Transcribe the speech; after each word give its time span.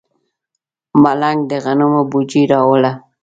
ملنګ 1.01 1.39
د 1.49 1.51
غنمو 1.63 2.01
بوجۍ 2.09 2.43
راوړه. 2.51 2.91